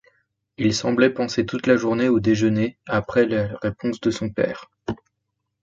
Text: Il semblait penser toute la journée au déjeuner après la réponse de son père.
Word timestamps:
Il 0.57 0.73
semblait 0.73 1.11
penser 1.11 1.45
toute 1.45 1.67
la 1.67 1.77
journée 1.77 2.09
au 2.09 2.19
déjeuner 2.19 2.79
après 2.87 3.27
la 3.27 3.49
réponse 3.61 4.01
de 4.01 4.09
son 4.09 4.31
père. 4.31 4.67